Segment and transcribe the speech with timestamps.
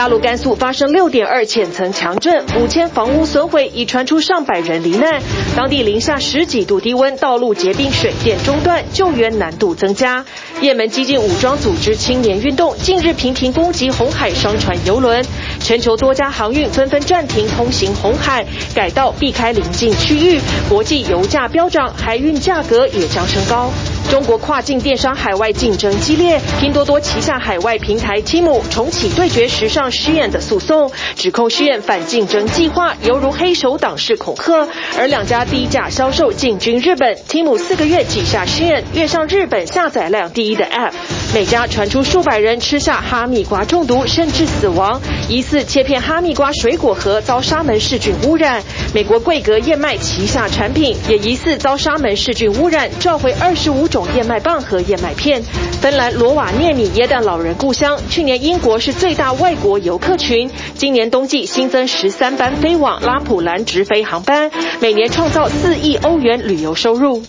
[0.00, 5.20] 大陆甘肃发生六点二浅层强震，五千房屋损毁，已传出上百人罹难。
[5.54, 10.24] 当地零下十几度低温，道路结冰，水电中断，救援难度增加。
[10.62, 15.22] 也门激进武装组织青年运动近日频频攻击红海商船游轮，
[15.60, 20.40] 全球多家航运纷纷暂停通行红海，改道避开临近区域。
[20.70, 23.70] 国际油价飙涨，海运价格也将升高。
[24.10, 34.66] 中国跨境电商海外竞争激烈，拼多多旗下海外平台 Temu 重启对决时尚 Shein 的诉讼，指控 Shein 反竞争计划犹如黑手党式恐吓。
[34.98, 40.92] 而两家低价销售进军日本，Temu 四个月挤下 Shein，跃上日本下载量第一的 App。
[41.32, 48.64] 每家传出数百人吃下哈密瓜中毒，甚至死亡，疑似切片哈密瓜水果盒遭沙门氏菌污染。
[48.92, 54.08] 美国贵格燕麦旗下产品也疑似遭沙门氏菌污染，召回二十五种。
[54.16, 55.40] 燕麦棒和燕麦片。
[55.80, 67.22] 芬兰罗瓦涅米耶诞老人故乡，去年英国是最大外国游客群，今年冬季新增十三班飞往拉普兰直飞航班，每年创造四亿欧元旅游收入。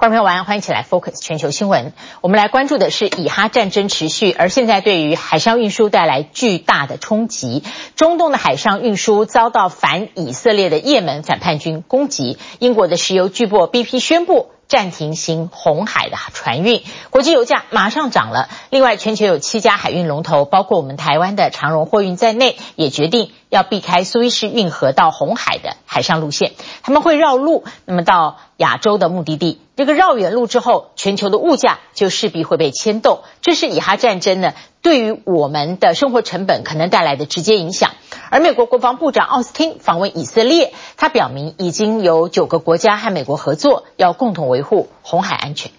[0.00, 1.92] 观众朋友晚安，欢迎起来 Focus 全球新闻。
[2.22, 7.62] 我们来关注的是以哈战争持续，而现在对于海上运输带来巨大的冲击。
[7.96, 14.52] 中东的海上运输遭到反以色列的也门反叛军攻击，英国的石油巨擘 BP 宣布。
[14.70, 18.48] 暂停行红海的船运，国际油价马上涨了。
[18.70, 26.52] 另外，全球有七家海运龙头，包括我们台湾的长荣货运在内，也决定要避开苏伊士运河到红海的海上路线，
[26.84, 29.60] 他们会绕路，那么到亚洲的目的地。
[29.80, 33.20] 这个绕远路之后，全球的物价就势必会被牵动。
[33.40, 37.92] 这是以哈战争呢，对于我们的生活成本可能带来的直接影响。
[38.28, 45.72] 而美国国防部长奥斯汀访问以色列，他表明已经有九个国家和美国合作，要共同维护红海安全。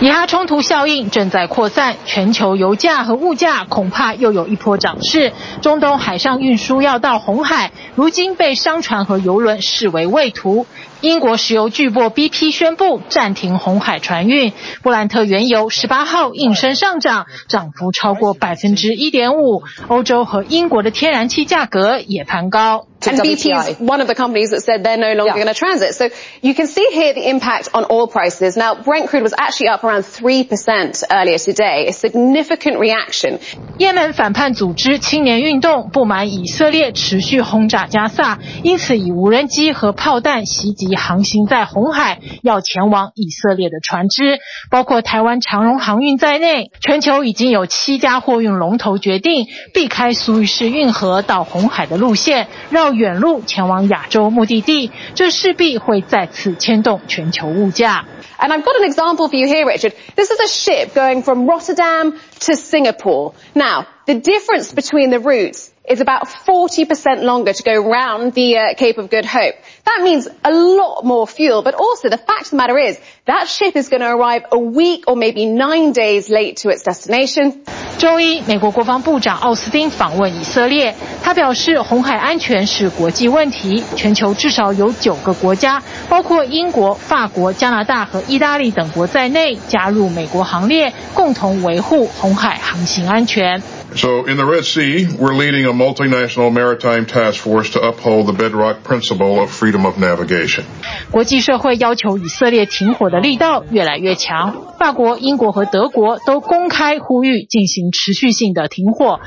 [0.00, 5.32] 以哈冲突效应正在扩散，全球油价和物价恐怕又有一波涨势。
[5.60, 10.66] 中东海上运输要到红海，如今被商船和油轮视为畏途。
[11.02, 14.52] 英国石油巨擘 BP 宣布暂停红海船运，
[14.82, 19.62] 布兰特原油十八号应声上涨，涨幅超过百分之一点五。
[19.88, 22.86] 欧洲和英国的天然气价格也攀高。
[23.02, 25.92] And BP is one of the companies that said they're no longer going to transit.
[25.92, 26.08] So
[26.40, 28.56] you can see here the impact on oil prices.
[28.56, 33.38] Now, Brent crude was actually up around 3% earlier today, a significant reaction.
[33.78, 58.05] 也门反叛组织青年运动不满以色列持续轰炸加萨，因此以无人机和炮弹袭击航行在红海要前往以色列的船只，包括台湾长荣航运在内，全球已经有七家货运龙头决定避开苏伊士运河到红海的路线，绕远路前往亚洲目的地，这势必会再次牵动全球物价。
[58.37, 59.93] And I've got an example for you here, Richard.
[60.15, 63.33] This is a ship going from Rotterdam to Singapore.
[63.53, 68.73] Now, the difference between the routes is about 40% longer to go around the uh,
[68.75, 69.55] Cape of Good Hope.
[69.85, 73.47] That means a lot more fuel, but also the fact of the matter is that
[73.47, 77.63] ship is going to arrive a week or maybe nine days late to its destination.
[77.97, 93.61] 周一，美国国防部长奥斯汀访问以色列，他表示红海安全是国际问题，全球至少有九个国家，包括英国、法国、加拿大和意大利等国在内，加入美国行列，共同维护红海航行安全。
[93.96, 98.34] So in the Red Sea, we're leading a multinational maritime task force to uphold the
[98.34, 100.64] bedrock principle of freedom of navigation.
[101.10, 109.20] 国际社会要求以色列停火的力道越来越强，法国、英国和德国都公开呼吁进行持续性的停火。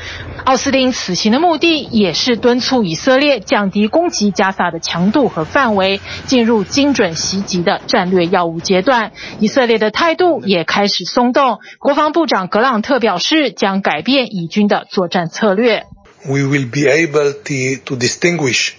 [0.45, 9.13] 奥斯汀此行的目的也是敦促以色列降低攻击加萨的强度和范围，进入精准袭击的战略要务阶段。
[9.39, 15.84] 以色列的态度也开始松动，国防部长格朗特表示将改变以军的作战策略。
[16.26, 18.72] We will be able to, to distinguish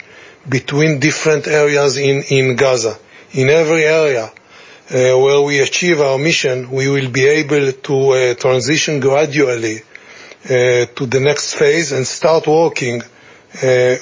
[0.49, 2.97] between different areas in, in Gaza.
[3.33, 8.33] In every area uh, where we achieve our mission, we will be able to uh,
[8.35, 9.81] transition gradually
[10.45, 13.01] uh, to the next phase and start working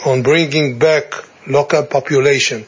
[0.05, 1.13] on bringing back
[1.47, 2.65] local population.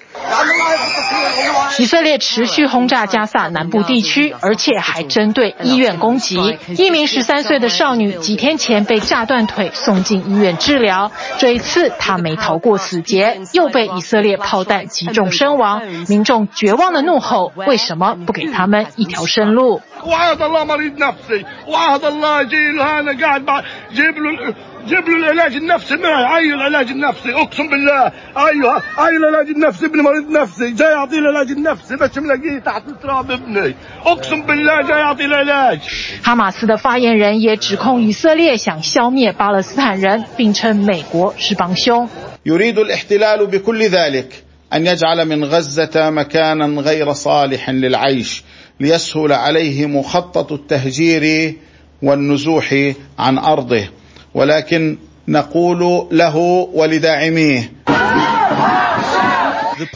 [1.81, 6.59] 以色列持续轰炸加萨南部地区，而且还针对医院攻击。
[6.77, 11.11] 一名十三岁的少女几天前被炸断腿，送进医院治疗。
[11.38, 15.81] 这一次她没逃过死劫，又被以色列炮弹击中身亡。
[16.06, 19.81] 民众绝望的怒吼：为什么不给他们一条生路？
[24.90, 25.96] وعهد الله مريض نفسي وعهد الله يجي له انا قاعد جيب له جيب له العلاج النفسي
[25.96, 31.19] معي اي العلاج النفسي اقسم بالله ايوه اي العلاج النفسي ابني مريض نفسي جاي يعطيه
[31.19, 33.75] العلاج النفسي بس ملاقيه تحت التراب ابني
[34.06, 35.80] اقسم بالله جاي يعطيه العلاج
[36.24, 42.10] 哈马斯的发言人也指控以色列想消灭巴勒斯坦人，并称美国是帮凶。
[42.46, 44.44] يريد الاحتلال بكل ذلك
[44.74, 48.44] أن يجعل من غزة مكانا غير صالح للعيش
[48.80, 51.56] ليسهل عليه مخطط التهجير
[52.02, 53.90] والنزوح عن أرضه
[54.35, 54.99] ولكن
[55.29, 56.37] نقول له
[56.75, 57.73] ولداعميه.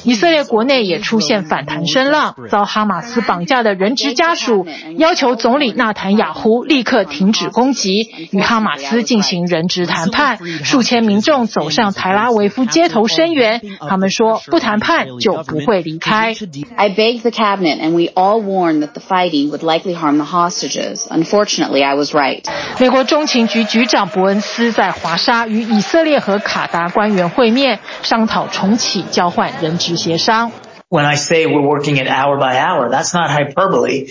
[0.04, 4.66] 以色列国内也出现反弹声浪，遭哈马斯绑架的人质家属
[4.96, 10.38] 要求总理纳坦雅胡立刻停止攻击，与哈马斯进行人质谈判。
[10.64, 16.34] 数千民众走上台拉维夫街头声援，他们说不谈判就不会离开。
[16.76, 21.06] I begged the cabinet and we all warned that the fighting would likely harm the hostages.
[21.08, 22.42] Unfortunately, I was right.
[22.78, 29.73] 美国中情局局长伯恩斯在华沙与以色列和卡达官员会面，商讨重启交换人。
[30.88, 34.10] When I say we're working it hour by hour, that's not hyperbole.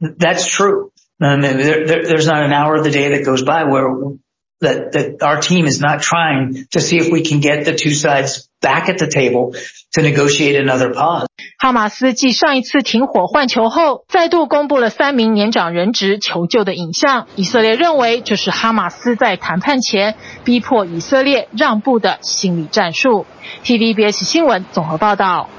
[0.00, 0.92] That's true.
[1.18, 3.94] Mean, there, there, there's not an hour of the day that goes by where
[4.60, 7.92] that, that our team is not trying to see if we can get the two
[7.92, 9.54] sides back at the table
[9.92, 11.26] to negotiate another pause.
[11.58, 17.26] 哈马斯继上一次停火换球后，再度公布了三名年长人质求救的影像。
[17.36, 20.14] 以色列认为这是哈马斯在谈判前
[20.44, 23.26] 逼迫以色列让步的心理战术。
[23.64, 25.50] TVBS 新闻综合报道。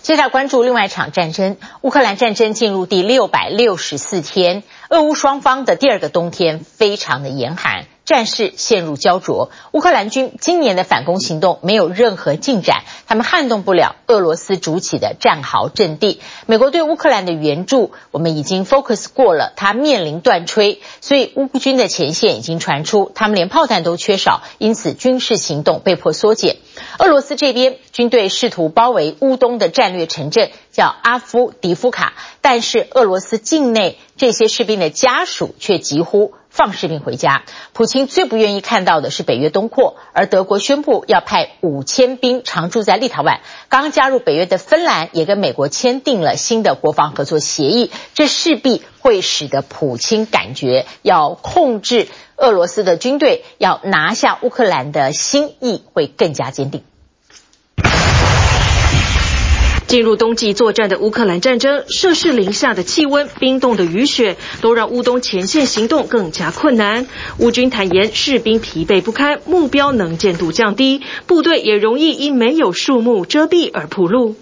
[0.00, 7.84] 接下来关注另外一场战争，乌克兰战争进入第六百六十四天，俄乌双方的第二个冬天非常的严寒。
[8.12, 16.20] 战事陷入胶着，乌克兰军今年的反攻行动没有任何进展，他们撼动不了俄罗斯筑起的战壕阵地。
[16.44, 26.58] 美国对乌克兰的援助，我们已经 focus 过了，它面临断炊，所以乌军的前线已经传出，他们连炮弹都缺少，因此军事行动被迫缩减。
[26.98, 32.12] 俄罗斯这边军队试图包围乌东的战略城镇，叫阿夫迪夫卡，
[32.42, 36.34] 但是俄罗斯境内这些士兵的家属却疾呼。
[36.52, 37.44] 放士兵回家。
[37.72, 43.38] 普京最不愿意看到的是北约东扩，而德国宣布要派五千兵常驻在立陶宛。
[43.70, 56.84] 刚加入北约的芬兰也跟美国签订了新的国防合作协议，这势必会使得普京感觉要控制俄罗斯的军队，要拿下乌克兰的心意会更加坚定。
[59.92, 67.06] 进入冬季作战的乌克兰战争，摄氏零下的气温、冰冻的雨雪，都让乌东前线行动更加困难。
[67.36, 74.34] 乌军坦言，士兵疲惫不堪，目标能见度降低，部队也容易因没有树木遮蔽而铺路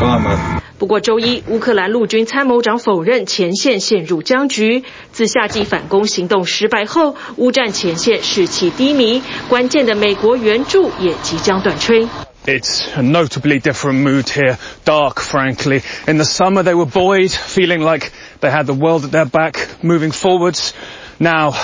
[0.00, 0.36] 暴露。
[0.76, 4.84] 不过周一，乌克兰陆军参谋长否认前线陷入僵局。
[5.12, 12.08] 自夏季反攻行动失败后，乌战前线士气低迷，关键的美国援助也即将断炊。
[12.46, 15.82] It's a notably different mood here, dark, frankly.
[16.06, 18.10] In the summer, they were buoyed, feeling like
[18.40, 20.74] they had the world at their back, moving forwards.
[21.18, 21.54] Now,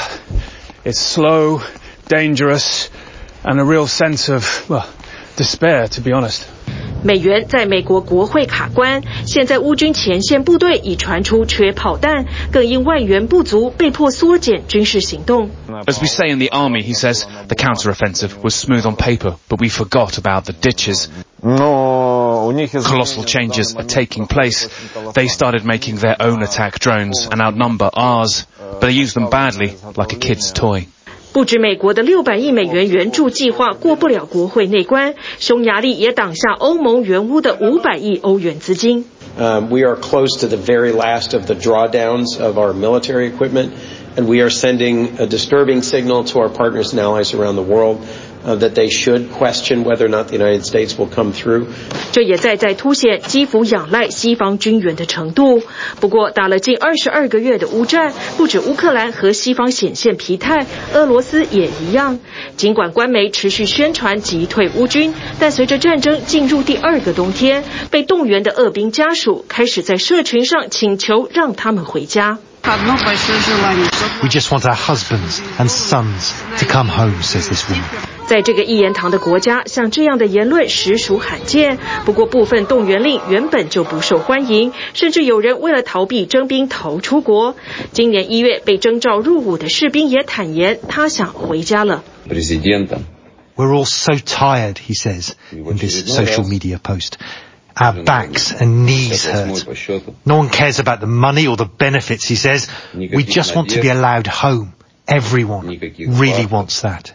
[0.85, 1.61] it's slow.
[2.09, 2.91] Dangerous
[3.45, 4.87] and a real sense of well
[5.37, 6.45] despair, to be honest.
[7.03, 15.49] 美元在美国国会卡关，现在乌军前线部队已传出缺炮弹，更因外援不足被迫缩减军事行动。
[15.87, 19.71] As we say in the army, he says the counteroffensive was smooth on paper, but we
[19.71, 21.09] forgot about the ditches.
[21.43, 24.69] Colossal changes are taking place.
[25.15, 29.75] They started making their own attack drones and outnumber ours, but they use them badly,
[29.97, 30.87] like a kid's toy.
[31.36, 39.04] 不止美国的六百亿美元援助计划过不了国会内关，匈牙利也挡下欧盟援乌的五百亿欧元资金。
[39.38, 43.72] Um, we are close to the very last of the drawdowns of our military equipment,
[44.16, 47.98] and we are sending a disturbing signal to our partners and allies around the world.
[48.46, 51.66] That they should question whether or not the United States will come through。
[52.12, 55.64] 这也再再凸显基辅仰赖西方军援的程度。
[56.00, 62.20] 不过，打了近二十二个月的乌战，不止乌克兰和西方显现疲态，俄罗斯也一样。
[62.56, 72.38] 尽管官媒持续宣传击退乌军，但随着战争进入第二个冬天，被动员的俄兵家属开始在社群上请求让他们回家。
[72.64, 77.84] We just want our husbands and sons to come home, says this woman.
[78.27, 81.79] 在这个一言堂的国家，像这样的言论实属罕见。
[82.05, 87.57] 不过，部分动员令原本就不受欢迎，甚至有人为了逃避征兵逃出国。
[87.93, 92.05] 今年一月被征召入伍的士兵也坦言，他想回家了。
[93.57, 97.19] We're all so tired, he says in this social media post.
[97.75, 99.67] Our backs and knees hurt.
[100.25, 102.69] No one cares about the money or the benefits, he says.
[102.95, 104.73] We just want to be allowed home.
[105.07, 107.13] Everyone really wants that.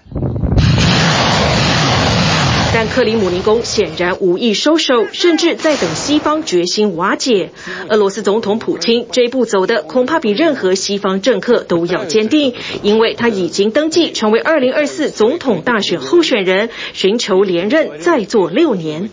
[2.73, 7.51] 但克里姆林宫显然无意收手，甚至在等西方决心瓦解。
[7.89, 19.11] 俄罗斯总统普京这一步走的恐怕比任何西方政客都要坚定，因为他已经登记成为2024总统大选候选人，寻求连任再做六年。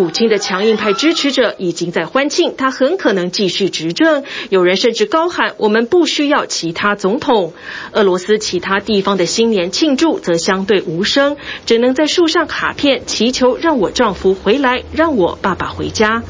[0.00, 4.24] 普京的强硬派支持者已经在欢庆，他很可能继续执政。
[4.48, 7.52] 有人甚至高喊：“我们不需要其他总统。”
[7.92, 16.22] 俄罗斯其他地方的新年庆祝则相对无声，只能在树上卡片祈求：“让我丈夫回来，让我爸爸回家。”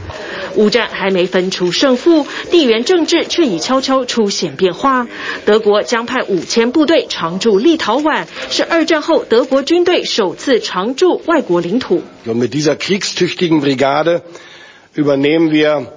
[0.57, 5.07] 乌战还没分出胜负，地缘政治却已悄悄出现变化。
[5.45, 12.03] 德国将派五千部队常驻立陶宛，是二战后德国军队首次常驻外国领土。
[12.25, 14.23] Mit dieser kriegstüchtigen Brigade
[14.95, 15.91] übernehmen wir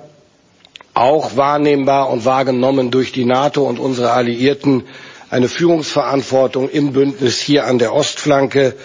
[0.94, 4.84] auch wahrnehmbar und wahrgenommen durch die NATO und unsere Alliierten
[5.30, 8.76] eine Führungsverantwortung im Bündnis hier an der Ostflanke.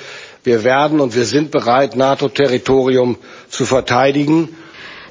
[0.43, 3.19] Wir werden und wir sind bereit, NATO-Territorium
[3.51, 4.57] zu verteidigen.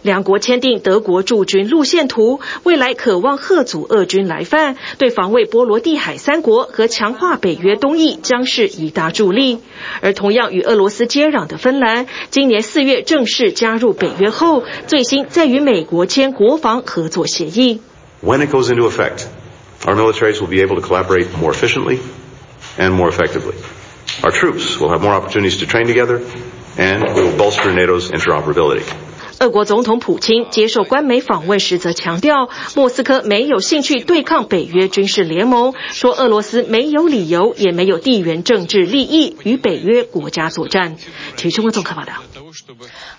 [0.03, 9.61] 两国签订德国驻军路线图，未来渴望吓阻俄军来犯，对防卫波罗的海三国和强化北约东翼将是一大助力。
[10.01, 17.81] 而同样与俄罗斯接壤的芬兰，今年四月正式加入北约后，最新在与美国签国防合作协议。
[18.25, 19.27] When it goes into effect,
[19.85, 21.99] our militaries will be able to collaborate more efficiently
[22.77, 23.55] and more effectively.
[24.23, 26.21] Our troops will have more opportunities to train together,
[26.77, 28.83] and we will bolster NATO's interoperability.
[29.40, 40.96] 俄国总统普京接受官媒访问时则强调，莫斯科没有兴趣对抗北约军事联盟，说俄罗斯没有理由，也没有地缘政治利益与北约国家作战。
[41.36, 42.14] 体育中国综合报道。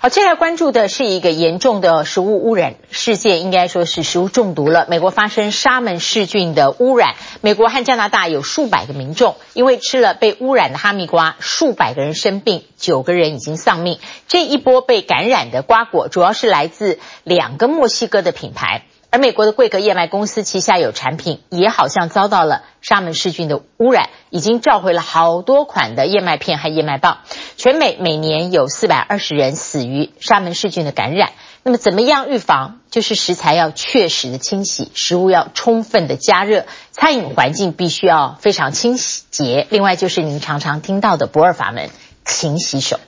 [0.00, 4.86] 好，接下来关注的是一个严重的食物污染，事件应该说是食物中毒了。
[4.88, 13.98] 美国发生沙门氏菌的污染，美国和加拿大有数百个民众因为吃了被污染的哈密瓜，数百个人生病，九个人已经丧命。
[14.26, 18.84] 这一波被感染的瓜果主要是来自两个墨西哥的品牌。
[19.10, 27.20] 而美国的桂格燕麦公司旗下有产品，也好像遭到了沙门氏菌的污染，已经召回了好多款的燕麦片和燕麦棒。
[27.56, 31.30] 全美每年有四百二十人死于沙门氏菌的感染。
[31.62, 32.80] 那么，怎么样预防？
[32.90, 38.98] 就是食材要确实的清洗，食物要充分的加热，餐饮环境必须要非常清
[39.30, 39.66] 洁。
[39.70, 41.88] 另外，就是您常常听到的不二法门，
[42.26, 43.00] 勤洗手。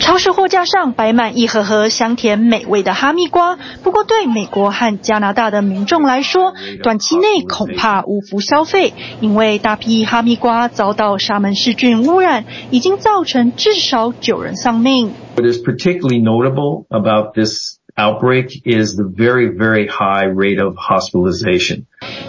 [0.00, 15.12] 超市货架上摆满一盒盒香甜美味的哈密瓜，不过对美国和加拿大的民众来说，短期内恐怕无福消费，因为大批哈密瓜遭到沙门氏菌污染，已经造成至少九人丧命。
[15.36, 21.84] What is particularly notable about this outbreak is the very, very high rate of hospitalization.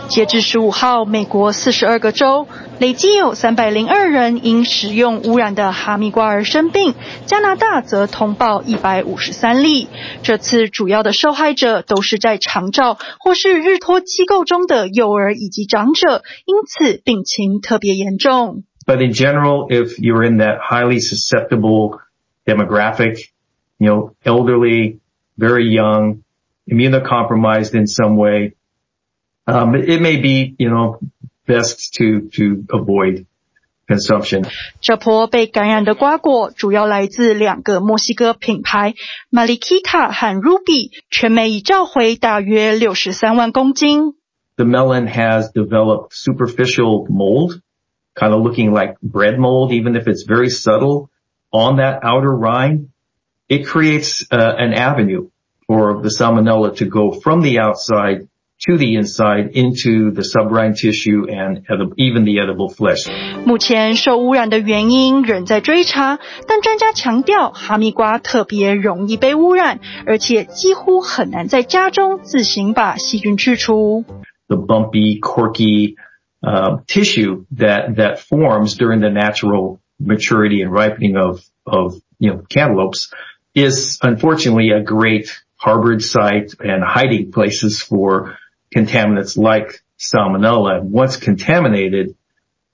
[0.09, 2.47] 截至十五号，美国四十二个州
[2.78, 6.94] 累计有三百零二人因食用污染的哈密瓜而生病，
[7.26, 9.88] 加拿大则通报一百五十三例。
[10.23, 18.64] 这次主要的受害者都是在长照或是日托机构中的幼儿以及长者，因此病情特别严重。
[18.87, 22.00] But in general, if you're in that highly susceptible
[22.44, 23.30] demographic,
[23.78, 24.99] you know, elderly,
[25.38, 26.18] very young,
[26.68, 28.52] immunocompromised in some way.
[29.49, 30.99] Um, it may be, you know,
[31.47, 33.26] best to, to avoid
[33.87, 34.47] consumption.
[34.80, 38.94] 这波被感染的瓜果主要来自两个墨西哥品牌，
[39.30, 44.14] Malikita 和 Ruby，全美已召回大约六十三万公斤。
[44.56, 47.61] The melon has developed superficial mold,
[48.14, 51.11] kind of looking like bread mold, even if it's very subtle
[51.50, 52.88] on that outer rind.
[53.49, 55.28] It creates uh, an avenue
[55.66, 58.28] for the salmonella to go from the outside
[58.66, 61.66] to the inside into the subrind tissue and
[61.99, 63.06] even the edible flesh.
[63.44, 74.04] 目前受污染的原因仍在追查，但专家强调，哈密瓜特别容易被污染，而且几乎很难在家中自行把细菌去除。
[74.49, 75.97] The bumpy, corky
[76.42, 82.42] uh, tissue that that forms during the natural maturity and ripening of of you know
[82.49, 83.11] cantaloupes
[83.54, 88.37] is unfortunately a great harbored site and hiding places for
[88.75, 90.81] contaminants like salmonella.
[90.81, 92.15] Once contaminated,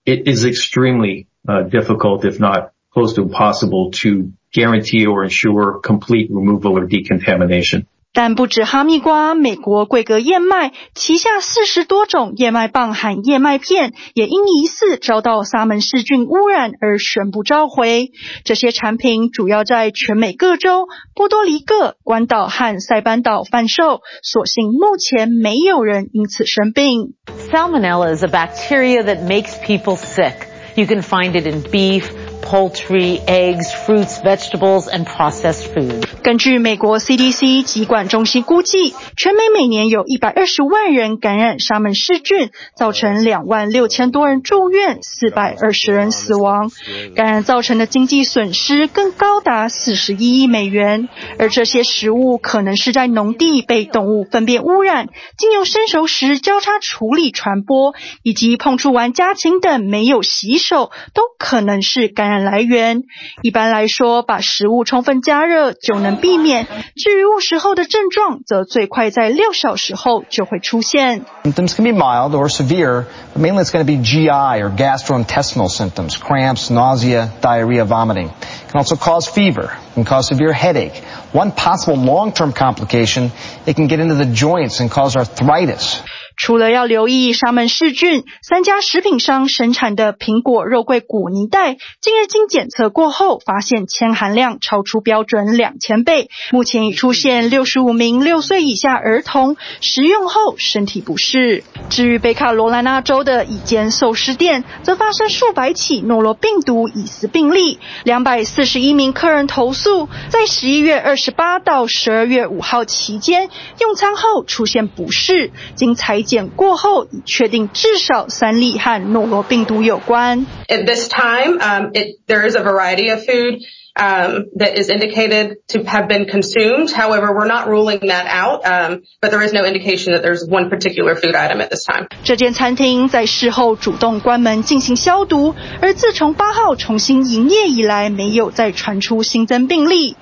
[0.06, 6.30] it is extremely uh, difficult, if not close to impossible, to guarantee or ensure complete
[6.32, 7.88] removal or decontamination.
[8.16, 18.12] 但不止哈密瓜，美国桂格燕麦旗下四十多种燕麦棒和燕麦片，也因疑似遭到沙门氏菌污染而宣布召回。
[18.46, 27.16] 这些产品主要在全美各州、波多黎各、关岛和塞班岛贩售，所幸目前没有人因此生病。
[27.52, 30.48] Salmonella is a bacteria that makes people sick.
[30.76, 32.06] You can find it in beef.
[32.46, 36.06] Poultry, eggs, fruits, vegetables, and processed food.
[36.22, 46.70] 根据美国 CDC 疾管中心估计，全美每年有一百二十万人感染沙门氏菌，造成两万六千多人住院，四百二十人死亡。
[47.16, 51.10] 感染造成的经济损失更高达四十一亿美元。
[51.40, 62.35] 而这些食物可能是在农地被动物粪便污染，经由生熟时交叉处理传播，以及碰触完家禽等没有洗手，都可能是感染。
[62.35, 63.03] 来源
[63.43, 66.67] 一般来说，把食物充分加热就能避免。
[66.97, 71.25] 至于误食后的症状，则最快在六小时后就会出现。
[71.45, 73.05] Symptoms can be mild or severe,
[73.35, 78.29] but mainly it's going to be GI or gastrointestinal symptoms, cramps, nausea, diarrhea, vomiting.
[78.29, 81.03] It can also cause fever, can cause severe headache.
[81.33, 83.31] One possible long-term complication,
[83.67, 86.01] it can get into the joints and cause arthritis.
[86.38, 96.30] 除了要留意沙门氏菌，三家食品商生产的苹果肉桂果泥袋，近日经检测过后，发现铅含量超出标准两千倍。
[96.52, 101.64] 目前已出现六十五名六岁以下儿童食用后身体不适。
[101.90, 113.50] 至于北卡罗来纳州的一间寿司店，则发生数百起诺罗病毒疑似病例，两百四十一名客人投诉，在十一月二十八到十二月五号期间，
[113.80, 120.47] 用餐后出现不适，经采检过后，已确定至少三例和诺罗病毒有关。
[120.69, 125.84] At this time, um, it, there is a variety of food um, That is indicated to
[125.84, 126.92] have been consumed.
[126.92, 130.70] However, we're not ruling that out, um, but there is no indication that there's one
[130.70, 132.08] particular food item at this time.
[132.24, 140.18] 这间餐厅在事后主动关门进行消毒，而自从八号重新营业以来，没有再传出新增病例。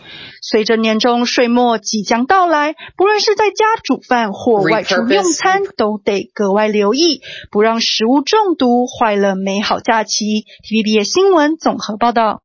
[0.46, 10.44] 随着年终岁末即将到来，不论是在家煮饭或外出用餐，都得格外留意，不让食物中毒，坏了美好假期。
[10.64, 12.42] TVB 新闻综合报道。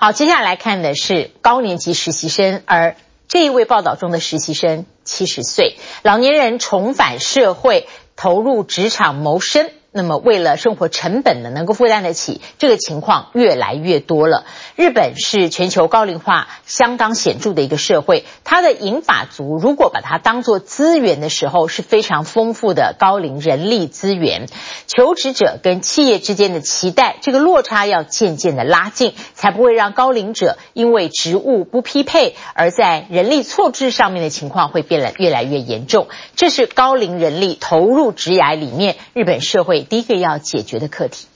[0.00, 2.94] 好，接下来看的是高年级实习生，而
[3.26, 9.72] 这一位报道中的实习生七十岁，老年人重返社会，投入职场谋生。
[9.90, 14.44] 那么，为了生活成本呢，能够负担得起，这个情况越来越多了。
[14.76, 24.46] 日本是全球高龄化相当显著的一个社会，它的银发族如果把它当作资源的时候，是非常丰富的高龄人力资源。
[24.86, 36.08] 求职者跟企业之间的期待，这个落差要渐渐的拉近，才不会让高龄者因为职务不匹配，而在人力错置上面的情况会变得越来越严重。
[36.36, 39.77] 这是高龄人力投入职涯里面日本社会。
[39.87, 41.27] 第一个要解决的课题。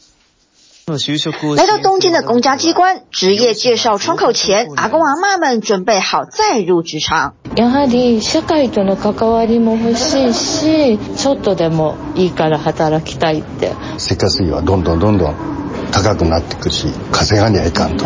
[1.57, 7.33] 来到东京的公家机关职业介绍窗口前，阿公阿嬷们准备好再入职场。
[7.57, 13.73] やはり社会との关わりも欲しいし、ちょっとでもいいから働きたいって。
[13.97, 15.35] 生活费はどんどんどんどん
[15.91, 18.05] 高くなってくし、稼がにゃいかんと。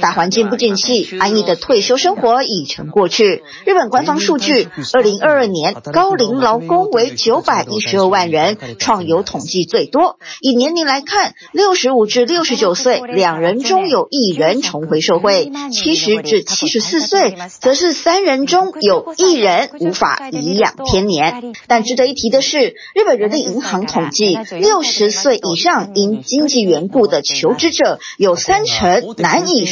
[0.00, 3.42] 大环境不景气，安逸的退休生活已成过去。
[3.64, 10.18] 日本官方数据，二零二二年高龄劳工为九百一十二万人，创有统计最多。
[10.40, 21.54] 以年龄来看，六十五至六十九岁两人中有一人重回社会，七十至七十四岁则是三人中有一人无法颐养天年。
[21.66, 29.67] 但值得一提的是，日本人力银行统计，六十岁以上因经济缘故的求职者有三成难以。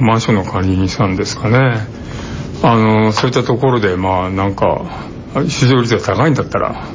[0.00, 1.86] マンションの管理人さんですかね。
[2.62, 6.86] あの、そういったところで、まあ、なんか、出场率が高いんだったら。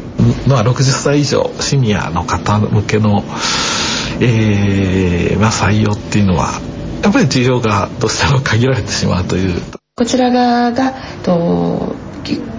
[0.47, 3.23] まあ、60歳以上、シニアの方向けの、
[4.19, 6.59] えー、まあ、采用っていうのは、
[7.03, 9.61] やっぱり需要がどうしても限られてしまうという。
[9.95, 11.95] こちら侧が、と、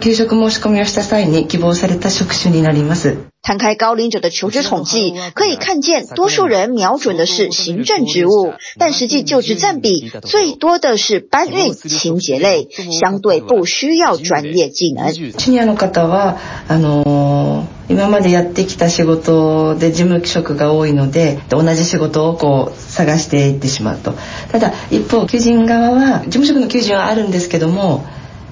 [0.01, 3.17] 给食申し込みをした际に希望された职种になります。
[3.43, 12.69] 摊开高龄者的求职统计，可以看见多数人瞄准的是行政职务，但实际就职占比最多的是搬运、清洁类，
[13.01, 15.11] 相对不需要专业技能。
[15.11, 16.37] シニアの方は
[16.69, 24.13] あの今までやってきた仕事で事务职が多いので同じ仕事をこう探していってしまうと。
[24.53, 28.05] ただ一方求人侧は事务职の求人はあるんですけども。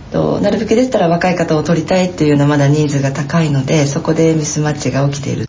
[0.08, 5.48] となるべくでしたら若い方を取りたいっていうのはまだニーズが高いのでそこでミスマッチが起きている。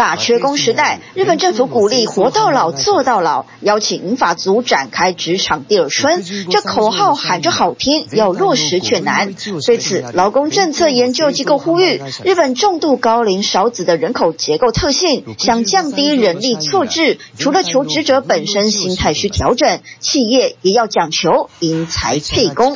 [0.00, 6.24] 大缺工时代，日本政府鼓励活到老做到老，邀请银发族展开职场第二春。
[6.50, 9.34] 这口号喊着好听，要落实却难。
[9.66, 22.74] 对此，劳工政策研究机构呼吁，日本重度高龄少子的人口结构特性，想降低人力错置，除了求职者本身心态需调整，企业也要讲求因才配工。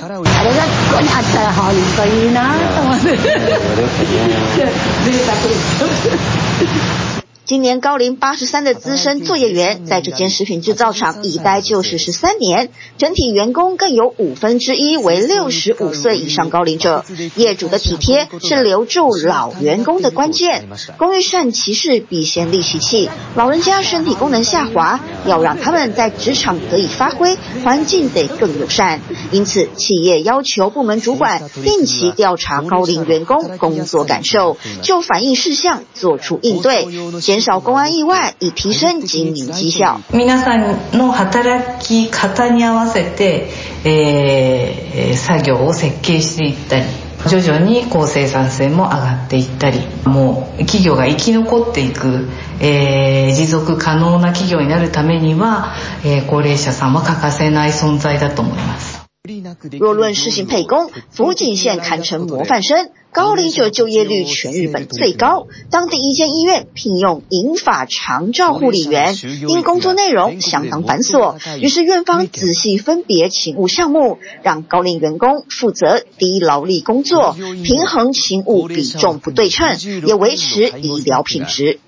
[7.47, 17.05] 今年高龄八十三的资深作业员，在这间食品制造厂一待就是十三年，整体员工更有五分之一为六十五岁以上高龄者。
[17.37, 20.67] 业主的体贴是留住老员工的关键。
[20.97, 23.11] 工欲善其事，必先利其器。
[23.35, 29.03] 老人家身体功能下滑，要让他们在职场得以发挥，环境得更友善。
[29.33, 36.89] 因此，企业要求部门主管定期调查高龄员工工作感受，就反映事项做出应对。
[37.34, 40.00] 减少工安意外，以提升经营绩效。
[40.12, 43.50] 皆さんの働き方に合わせて、
[43.84, 46.86] えー、作业を设计していったり、
[47.28, 52.30] 徐々にこう生产性も上がっていったり、もう企业が生き残っていく、
[52.62, 55.74] えー、持続可能な企业になるためには、
[56.06, 59.00] えー、高齢者さんは欠かせない存在だと思います。
[59.28, 65.47] 若论施行配工，福井县堪称模范生， 高龄者就业率全日本最高。
[65.71, 69.15] 当地一间医院聘用银发长照护理员，
[69.49, 81.79] 因工作内容相当繁琐，于是院方仔细分别勤务项目，让高龄员工负责低劳力工作，平衡勤务比重不对称，也维持医疗品质。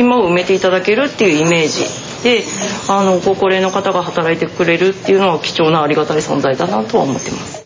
[0.00, 1.84] 隙间を埋めていただけるっていうイメージ
[2.24, 2.42] で、
[2.88, 7.60] あの、ご高齢の方が働いてくれるっていうのは贵重なありがたい存在だなとは思ってます。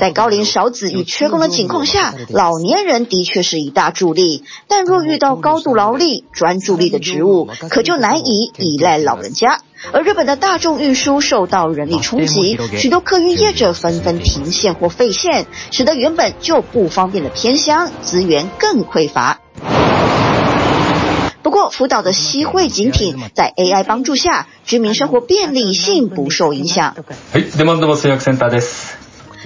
[0.00, 4.42] 在高龄少子与缺工的情况下，老年人的确是一大助力。
[4.68, 9.60] 但若遇到高度劳力、专注力的职务，可就难以依赖老人家。
[9.92, 19.40] 而日本的大众运输受到人力冲击，许多客运业者纷纷停线或废线，使得原本就不方便的偏乡资源更匮乏。
[21.45, 26.95] 不过，福岛的西汇景品在 AI 帮助下，居民生活便利性不受影响。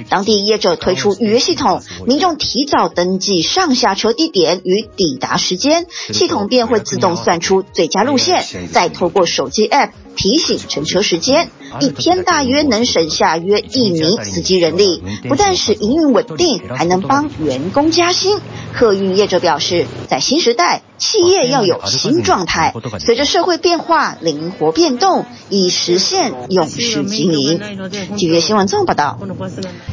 [0.07, 11.49] 当地业者推出预约系统，民众提早登记上下车地点与抵达时间，系统便会自动算出最佳路线，再透过手机 App 提醒乘车时间。
[11.79, 18.38] 一天大约能省下约一名司机人力，不但使营运稳定，还能帮员工加薪。
[18.73, 27.89] 客运业者表示，在新时代，企业要有新状态，随着社会变化，灵活变动，以实现永续经营。
[28.17, 29.17] 今日新闻综合报道。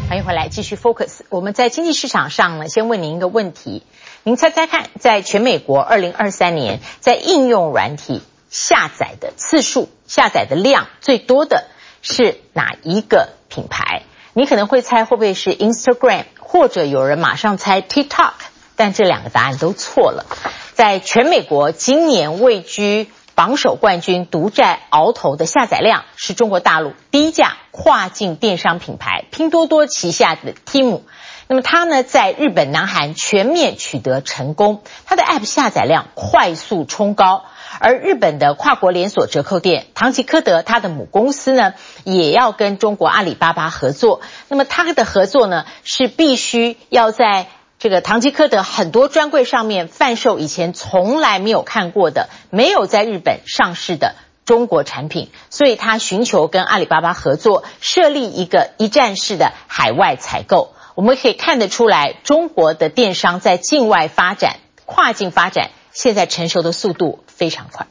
[0.09, 1.21] 欢迎回来，继续 Focus。
[1.29, 3.83] 我们在经济市场上呢，先问您一个问题：
[4.25, 11.67] 您猜猜看，在全美国二零二三年，在应用软体下载的次数、下载的量最多的
[12.03, 14.03] 是哪一个品牌？
[14.33, 18.33] 你可能会猜会不会是 Instagram，或者有人马上猜 TikTok，
[18.77, 20.27] 但这两个答案都错了。
[20.75, 31.01] 在全美国今年位居榜首冠军、独占鳌头的下载量，是中国大陆第一家跨境电商品牌拼多多旗下的 Temu。
[31.49, 37.45] 那么它呢，在日本、南韩全面取得成功，它的 App 下载量快速冲高。
[37.79, 44.21] 而日本的跨国连锁折扣店唐吉诃德，它的母公司呢，也要跟中国阿里巴巴合作。
[44.49, 55.31] 那么它的合作呢，是必须要在这个唐吉诃德很多专柜上面贩售以前从来没有看过的、没有在日本上市的中国产品。
[55.51, 60.73] 所以它寻求跟阿里巴巴合作，设立一个一站式的海外采购。
[60.95, 65.71] 我们可以看得出来，中国的电商在境外发展、跨境发展。
[65.93, 67.87] 现在成熟的速度非常快，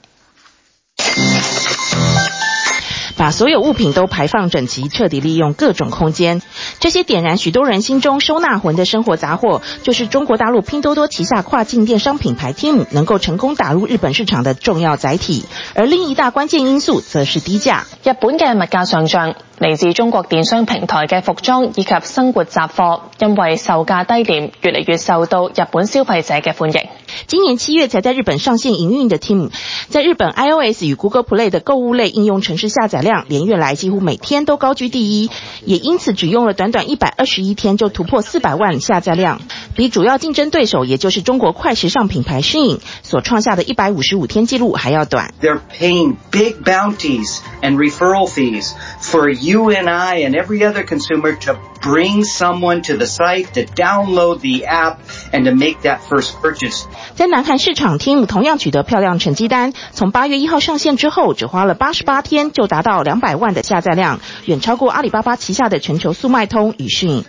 [3.15, 6.41] 把所有物品都排放整齐，彻底利用各种空间。
[6.79, 15.45] 这些点燃许多人心中收纳魂的生活杂货，就是中国大陆拼多多旗下跨境电商品牌 Temu 能够成功打入日本市场的重要载体。
[15.75, 17.85] 而另一大关键因素，则是低价。
[18.03, 26.89] 日本嘅物价上涨，嚟自中国电商平台嘅服装以及生活杂货，因为售价低廉，越嚟越受到日本消费者嘅欢迎。
[27.27, 29.51] 今年七月才在日本上线营运的 Temu，
[29.89, 35.29] 在日本 iOS 与 Google Play 的购物类应用程式下载量连月来几乎每天都高居第一，
[35.63, 39.41] 也因此只用了短短一百二十一天就突破四百万下载量，
[39.75, 45.33] 比主要竞争对手也就是中国快时尚品牌 Shein 所创下的一百五十五天纪录还要短。
[45.41, 51.57] They're paying big bounties and referral fees for you and I and every other consumer to
[51.81, 54.97] bring someone to the site to download the app
[55.43, 56.85] and make that first purchase。
[57.15, 59.73] 在南韩市场，Temu 同样取得漂亮成绩单。
[59.91, 67.23] 从八月一号上线之后，只花了八十八天就达到两百万的下载量，远超过阿里巴巴旗下的全球速卖通与讯。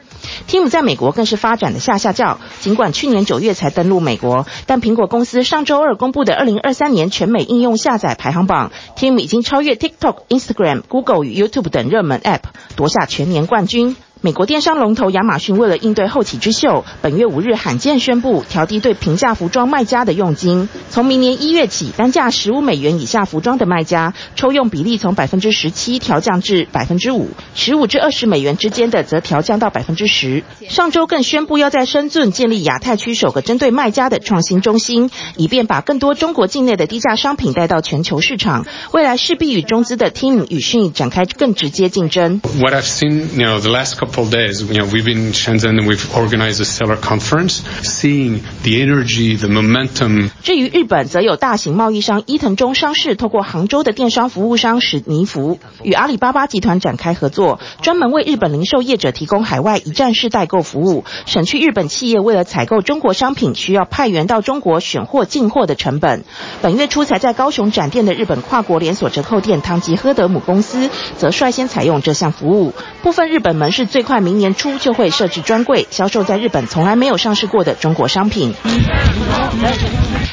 [0.49, 12.41] Temu 在美国更是发展的下下叫，尽管去年九月才登陆美国，但苹果公司上周二公布的二零二三年全美应用下载排行榜，Temu 已经超越 TikTok、Instagram、Google 与 YouTube 等热门 App，
[12.75, 13.95] 夺下全年冠军。
[14.23, 20.71] 美国电商龙头亚马逊为了应对后起之秀，本月五日罕见宣布调低对平价服装卖家的佣金。
[20.89, 30.43] 从明年一月起，单价十五美元以下服装的卖家，抽佣比例从百分之十七调降至百分之五；十五至二十美元之间的，则调降到百分之十。
[30.67, 38.67] 上周更宣布要在深圳建立亚太区首个针对卖家的创新中心，以便把更多中国境内的低价商品带到全球市场。
[38.93, 42.41] 未来势必与中资的 Temu 与 Shein 展开更直接竞争。
[42.59, 45.87] What I've seen, you know, the last couple days, you know, we've been in Shenzhen and
[45.87, 50.31] we've organized a seller conference, seeing the energy, the momentum.
[50.43, 66.25] 至于日本，则有大型贸易商伊藤忠商事透过杭州的电商服务商史尼福，与阿里巴巴集团展开合作，专门为日本零售业者提供海外一站式代购服务，省去日本企业为了采购中国商品需要派员到中国选货进货的成本。
[66.63, 72.73] 本月初才在高雄展店的日本跨国连锁折扣店唐吉诃德母公司，则率先采用这项服务。
[73.03, 78.53] 部分日本门市最快明年初就会设置专柜，销售在日本从来没有上市过的中国商品。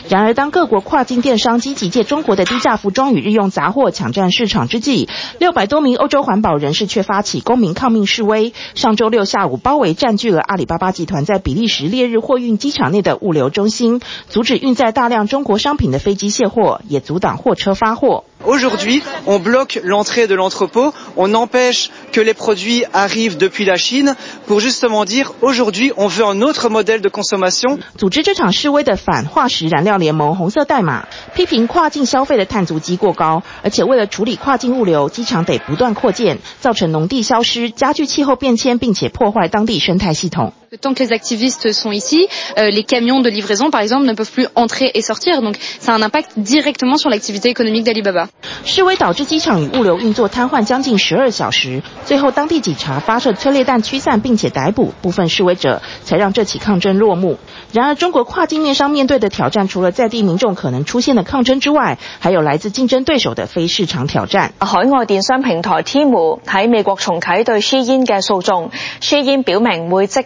[0.09, 5.07] 然而，当各国跨境电商积极借中国的低价服装与日用杂货抢占市场之际，
[5.39, 8.51] 六百多名欧洲环保人士却发起公民抗命示威。
[8.75, 18.25] 上周六下午，包围占据了阿里巴巴集团在比利时烈日货运机场内的物流中心，阻止运载大量中国商品的飞机卸货，也阻挡货车发货。
[18.44, 24.14] Aujourd'hui, on bloque l'entrée de l'entrepôt, on empêche que les produits arrivent depuis la Chine
[24.46, 27.78] pour justement dire aujourd'hui, on veut un autre modèle de consommation.
[27.96, 40.54] 组织这场示威的反化石燃料联盟红色代码批评跨境消费的碳足迹过高，而且为了处理跨境物流，机场得不断扩建，造成农地消失，加剧气候变迁，并且破坏当地生态系统。
[40.81, 44.47] Tant que les activistes sont ici, les camions de livraison, par exemple, ne peuvent plus
[44.55, 48.29] entrer et sortir, donc ça a un impact directement sur l'activité économique d'Alibaba.
[48.65, 57.37] 示威导致机场与物流运作瘫痪将近十二小时，最后当地警察发射催泪弹驱散，并且逮捕部分示威者，才让这起抗争落幕。
[57.71, 64.53] 然而，中国跨境电商面对的挑战，除了在地民众可能出现的抗争之外，还有来自竞争对手的非市场挑战。
[64.59, 70.19] 海外电商平台 Temu 喺美国重启对 Shein 嘅诉讼，Shein 表明会积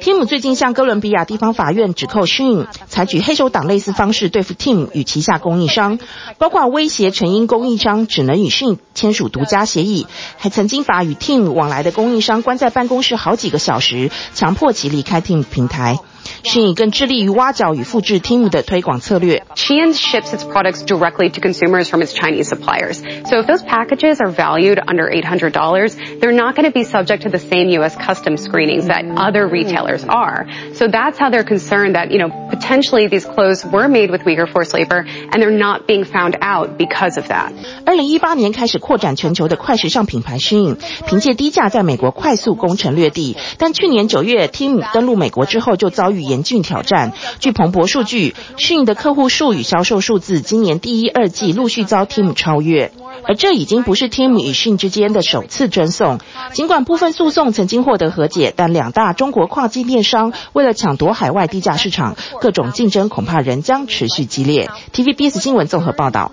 [0.00, 5.98] Temu 最近向哥伦比亚地方法院指控 Shin 采取黑手党类似方式对付 Temu 与旗下供应商，
[6.38, 15.98] 包括威胁成因供应商只能与 Shin 签署独家协议，还曾经把与 Temu 往来的供应商关在办公室好几个小时，强迫其离开 Temu 平台。
[16.43, 19.43] Shein 更致力于挖角与复制 Temu 的推广策略。
[19.55, 23.01] Shein ships its products directly to consumers from its Chinese suppliers.
[23.29, 27.29] So if those packages are valued under $800, they're not going to be subject to
[27.29, 27.95] the same U.S.
[27.95, 30.47] customs screenings that other retailers are.
[30.73, 34.47] So that's how they're concerned that, you know, potentially these clothes were made with Uyghur
[34.51, 37.51] forced labor and they're not being found out because of that.
[37.85, 47.12] 二零一八年开始扩展全球的快时尚品牌 Shein，凭借低价在美国快速攻城略地，但去年九月 Temu 登陆美国之后就遭遇 严峻挑战。
[47.40, 52.92] 据彭博数据，Shein 的客户数与销售数字今年第一、二季陆续遭 Team 超越。
[53.26, 56.18] 而这已经不是 Team 与讯之间的首次争讼。
[56.52, 64.68] 尽管部分诉讼曾经获得和解，但两大中国跨境电商为了抢夺海外低价市场，各种竞争恐怕仍将持续激烈。
[64.92, 66.32] TVBS 新闻综合报道。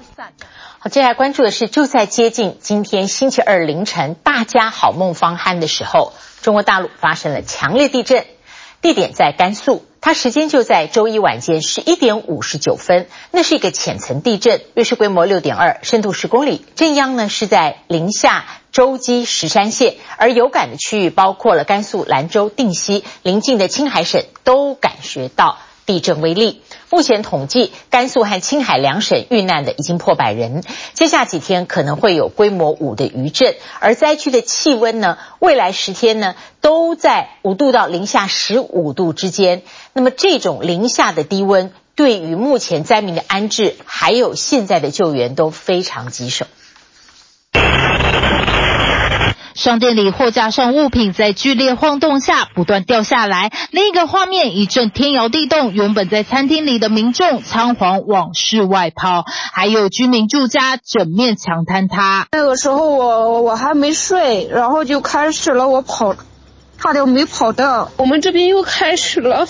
[0.80, 8.26] 好，接下来关注的是，就在接近今天星期二凌晨，大家好梦方酣的时候，中国大陆发生了强烈地震。
[8.82, 13.08] 地点在甘肃，它时间就在周一晚间十一点五十九分。
[13.30, 16.65] 那是一个浅层地震，瑞士规模六点二，深度十公里。
[16.76, 26.62] 震央呢是在临夏州基石山县，而有感的区域包括了甘肃兰州、定西，邻近的青海省都感觉到地震威力。
[26.89, 30.63] 目前统计，甘肃和青海两省遇难的已经破百人。
[30.94, 39.62] 接下几天可能会有规模五的余震，而灾区的气温呢，未来十天呢都在五度到零下十五度之间。
[39.94, 46.46] 那么这种零下的低温对于目前灾民的安置，还有现在的救援都非常棘手。
[49.54, 62.28] 商店里货架上物品在剧烈晃动下不断掉下来，另一个画面一阵天摇地动，原本在餐厅里的民众仓皇往室外跑，还有居民住家整面墙坍塌。
[62.32, 66.16] 那个时候我我还没睡，然后就开始了，我跑，
[66.80, 67.92] 差点没跑到。
[67.98, 69.48] 我们这边又开始了，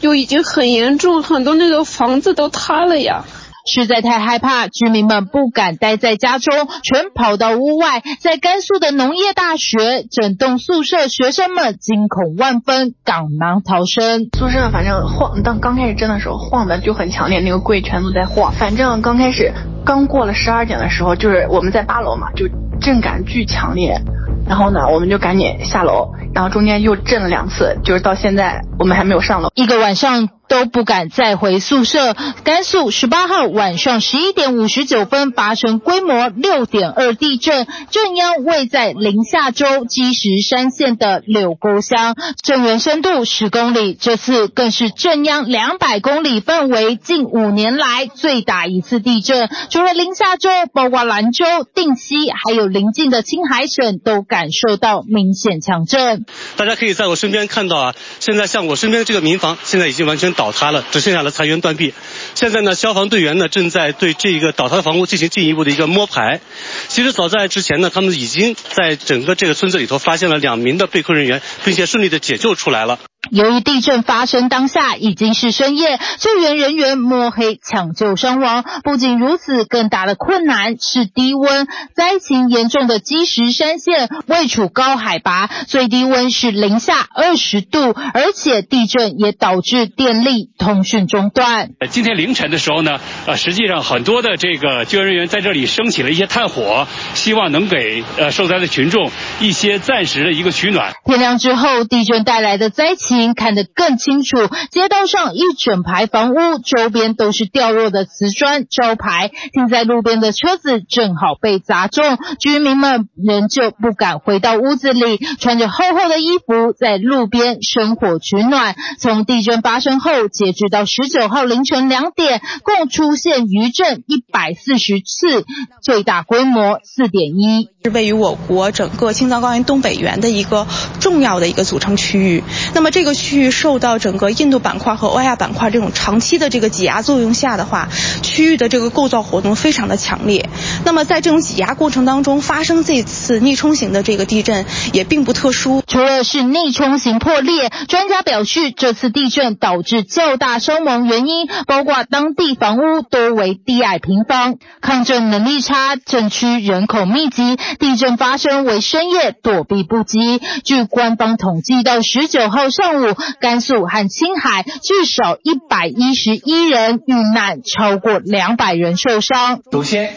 [0.00, 3.24] 就已经很严重，很多那个房子都塌了呀。
[3.66, 8.02] 实在太害怕，居民们不敢待在家中，全跑到屋外。
[8.20, 14.28] 在甘肃的农业大学，整栋宿舍学生们惊恐万分，赶忙逃生。
[14.38, 18.52] 宿舍反正晃，当刚开始震的时候晃的就很强烈，那个柜全都在晃。
[18.52, 19.52] 反正刚开始
[19.84, 22.46] 刚过了十二点的时候，就是我们在八楼嘛，就
[22.80, 24.00] 震感巨强烈。
[24.48, 29.50] 然后呢，我们就赶紧下楼，然后中间又震了两次，就是到现在我们还没有上楼。
[29.54, 30.28] 一个晚上。
[30.48, 32.14] 都不敢再回宿舍。
[32.44, 43.94] 甘肃十八号晚上十一点五十九分发生规模六点二地震，震央位在临夏州积石山县的柳沟乡，震源深度十公里。
[44.00, 49.48] 这次更是震央两百公里范围近五年来最大一次地震。
[49.68, 56.26] 除了临夏州，包括兰州、定西，还有邻近的青海省都感感受到明显强震。
[56.56, 60.26] 大家可以在我身边看到啊，现在像我身边的这个民房，现在已经完全。
[60.36, 61.94] 倒塌了，只剩下了残垣断壁。
[62.34, 66.40] 现在呢，消防队员呢正在对这个倒塌的房屋进行进一步的一个摸排。
[66.88, 72.98] 其实早在之前呢，他们已经在整个这个村子里头发现了两名的被困人员，并且顺利的解救出来了。
[73.30, 78.64] 由于地震发生当下已经是深夜，救援人员摸黑抢救伤亡。
[78.84, 81.66] 不仅如此，更大的困难是低温。
[81.94, 91.70] 灾情严重的积石山县位处高海拔，最低温是零下二十度，而且地震也导致电力、通讯中断。
[91.90, 99.10] 今天凌晨的时候呢，呃，实际上很多的这个救援人员在这里升起了一些炭火，希望能给呃受灾的群众
[99.40, 100.92] 一些暂时的一个取暖。
[101.04, 103.15] 天亮之后，地震带来的灾情。
[103.34, 104.36] 看得更清楚，
[104.70, 118.74] 街道上一整排房屋，周边都是掉落的瓷砖招牌，停在路边的车子正好被砸中，居民们仍旧不敢回到屋子里，穿着厚厚的衣服在路边生火取暖。
[118.98, 125.44] 从地震发生后，截止到十九号凌晨两点，共出现余震一百四十次，
[125.82, 130.66] 最大规模四点一，是位于我国整个青藏高原东北缘的一个
[131.00, 132.42] 重要的一个组成区域。
[132.74, 133.16] 那么这个。
[133.26, 137.88] 区域受到整个印度板块和欧亚板块这种长期的这个挤压作用下的话，
[138.22, 140.48] 区域的这个构造活动非常的强烈。
[140.84, 145.82] 那么在这种挤压过程当中发生这次逆冲型的这个地震也并不特殊。
[145.86, 160.40] 除了是逆冲型破裂，专家表示这次地震导致较大伤亡原因包括当地房屋多为低矮平房、抗震能力差、震区人口密集、地震发生为深夜躲避不及。
[160.64, 163.14] 据官方统计，到十九号上午。
[163.40, 169.60] 甘肃和青海至少一百一十一人遇难，超过两百人受伤。
[169.70, 170.16] 首先，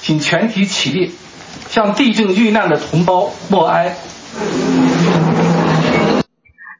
[0.00, 1.12] 请全体起立，
[1.68, 3.96] 向地震遇难的同胞默哀。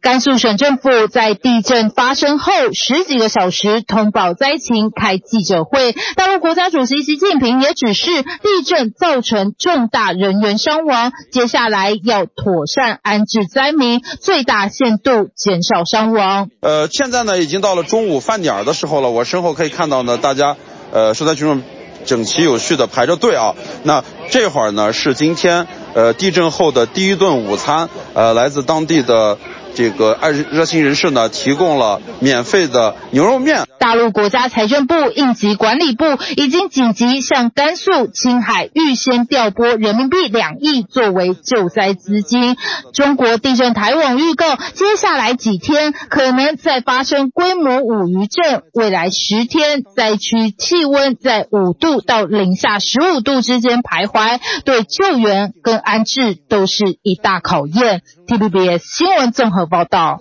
[0.04, 5.96] 甘肃省政府在地震发生后十几个小时通报灾情，开记者会。
[6.14, 16.50] 大陆国家主席习近平也指示，地震造成重大人员伤亡，接下来要妥善安置灾民，最大限度减少伤亡。
[16.60, 20.54] 呃，现在呢已经到了中午饭点的时候了，我身后可以看到呢，大家
[20.92, 21.62] 呃受灾群众
[22.04, 23.54] 整齐有序的排着队啊。
[23.84, 29.38] 那这会儿呢是今天呃地震后的第一顿午餐，呃来自当地的。
[29.74, 33.64] 这个爱热心人士呢，提供了免费的牛肉面。
[33.78, 36.04] 大陆国家财政部应急管理部
[36.36, 42.56] 已经紧急向甘肃、青海预先调拨人民币两亿作为救灾资金。
[42.94, 58.00] 中国地震台网预告，接下来几天可能再发生规模五余震，未来十天灾区气温在五度到零下十五度之间徘徊，对救援跟安置都是一大考验。
[58.26, 60.20] TVBS 新闻综合报道。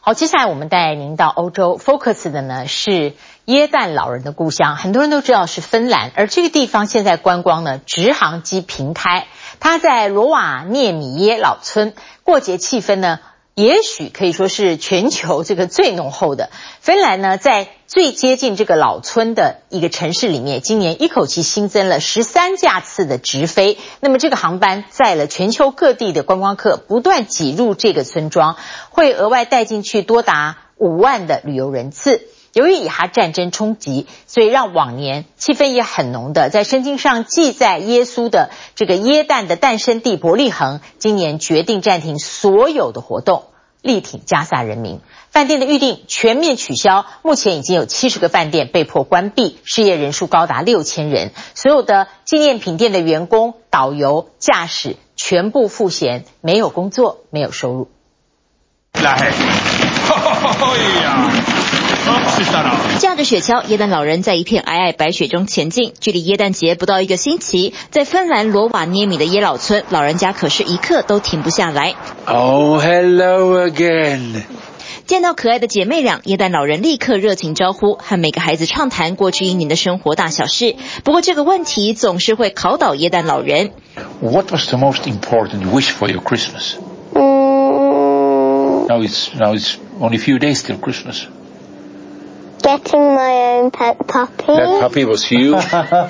[0.00, 3.12] 好，接下来我们带您到欧洲，focus 的呢是
[3.44, 9.26] 耶诞老人的故乡，很多人都知道是芬兰，而这个地方现在观光呢直航机平开，
[9.60, 11.92] 它在罗瓦涅米耶老村，
[12.24, 13.20] 过节气氛呢。
[13.54, 16.48] 也许可以说是全球这个最浓厚的。
[16.80, 23.76] 芬兰呢，在最接近这个老村的一个城市里面，今年一口气新增了十三架次的直飞。
[24.00, 28.56] 那么这个航班载了全球各地的观光客，不断挤入这个村庄，
[28.88, 32.28] 会额外带进去多达五万的旅游人次。
[32.52, 43.44] 由于以哈战争冲击，所以让往年气氛也很浓的，在圣经上记载耶稣的这个耶诞的诞生地伯利恒，今年决定暂停所有的活动，
[43.80, 45.00] 力挺加萨人民。
[45.30, 51.30] 饭店的预订全面取消，目前已经有七十个饭店被迫关闭，失业人数高达六千人。
[51.54, 57.88] 所有的纪念品店的员工、导游、驾驶全部赋闲，没有工作，没有收入。
[58.92, 59.32] 来，
[62.98, 65.92] 驾着雪橇，耶诞老人在一片皑皑白雪中前进。
[66.00, 71.94] 距离耶诞节不到一个星期，在芬兰罗瓦涅米的耶老村，老人家可是一刻都停不下来。
[72.26, 74.42] Oh, hello again.
[75.06, 80.76] 见到可爱的姐妹俩，耶诞老人立刻热情招呼，和每个孩子畅谈过去一年的生活大小事。
[81.04, 83.72] 不过这个问题总是会考倒耶诞老人。
[84.20, 86.76] What was the most important wish for your Christmas?
[87.12, 88.88] Mm.
[88.88, 91.26] Now it's now it's only a few days till Christmas.
[92.61, 94.47] Getting my own pet puppy.
[94.47, 95.57] That puppy was you.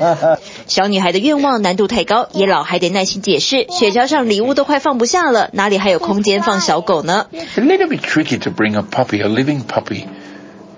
[0.65, 7.27] 小女孩的愿望难度太高，耶老还得耐心解释，雪橇上礼物都快放不下了，哪里还有空间放小狗呢？
[7.31, 10.07] It's a little bit tricky to bring a puppy, a living puppy,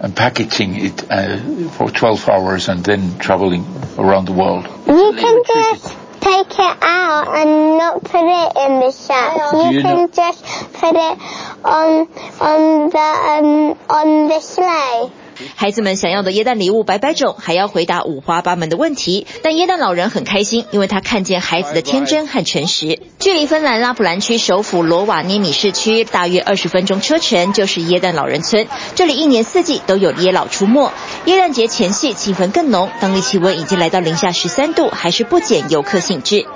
[0.01, 1.37] and packaging it uh,
[1.77, 3.63] for 12 hours and then traveling
[3.97, 4.65] around the world.
[4.85, 9.53] You can just take it out and not put it in the shack.
[9.53, 10.07] You, you can know?
[10.07, 11.17] just put it
[11.63, 12.07] on
[12.41, 15.11] on the um, on the sleigh.
[15.54, 19.26] 孩子们想要的耶诞礼物百百种，还要回答五花八门的问题。
[19.42, 23.00] 但耶诞老人很开心，因为他看见孩子的天真和诚实。
[23.18, 28.66] 距离芬兰拉普兰区首府罗瓦涅米市区大约二十分钟车程，就是耶诞老人村。
[28.94, 30.90] 这里一年四季都有耶老出没。
[31.26, 36.46] 耶诞节前夕气氛更浓，当地气温已经来到零下十三度，还是不减游客兴致。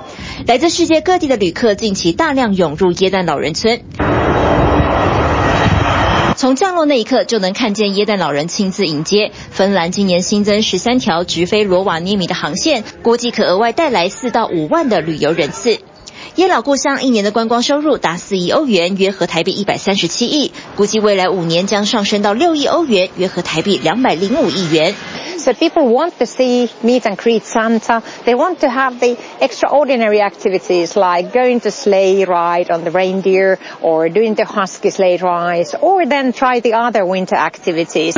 [0.46, 4.17] 来自世界各地的旅客近期大量涌入耶诞老人村。
[6.38, 9.32] 从降落那一刻就能看见耶诞老人亲自迎接。
[9.50, 15.80] 芬兰今年新增十三条直飞罗瓦涅米的航线，估计可额外带来四到五万的旅游人次。
[16.38, 24.94] 耶老故乡一年的观光收入达四亿欧元，约合台币一百三十七亿，估计未来五年将上升到六亿欧元，约合台币两百零五亿元。
[25.36, 28.02] So people want to see, meet and greet Santa.
[28.24, 33.58] They want to have the extraordinary activities like going to sleigh ride on the reindeer
[33.82, 38.14] or doing the husky sleigh rides or then try the other winter activities.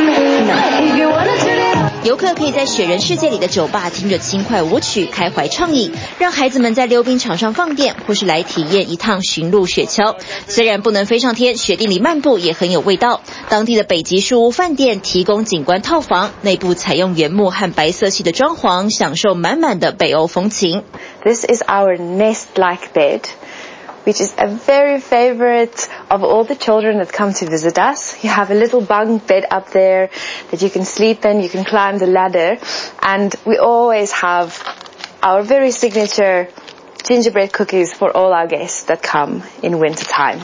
[2.02, 10.16] 游客可以在雪人世界里的酒吧听着轻快舞曲，开怀畅饮，让孩子们在溜冰场上放电，或是来体验一趟驯鹿雪橇。
[10.46, 13.20] 虽然不能飞上天，雪地里漫步也很有味道。
[13.50, 20.82] 当地的北极树屋饭店提供景观套房，内部采用原木和白色系的装潢，享受满满的北欧风情。
[21.22, 23.20] This is our nest-like bed.
[24.04, 28.22] Which is a very favorite of all the children that come to visit us.
[28.22, 30.10] You have a little bunk bed up there
[30.50, 32.58] that you can sleep in, you can climb the ladder,
[33.02, 34.58] and we always have
[35.22, 36.48] our very signature
[37.04, 40.40] gingerbread cookies for all our guests that come in winter time.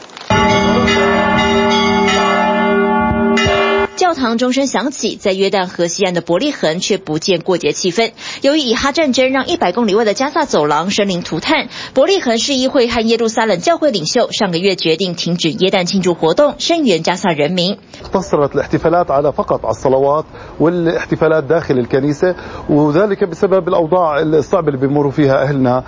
[3.95, 8.11] 教堂钟声响起，在约旦河西岸的伯利恒却不见过节气氛。
[8.41, 17.77] 由于以哈战争让一百公里外的加萨走廊生灵涂炭，伯利恒市议会和耶路撒冷教会领袖上个月决定停止耶诞庆祝活动，声援加萨人民。
[18.03, 20.25] اقتصرت الاحتفالات على فقط على الصلوات
[20.59, 22.35] والاحتفالات داخل الكنيسة
[22.69, 25.83] وذلك بسبب الأوضاع الصعبة اللي بيمروا فيها أهلنا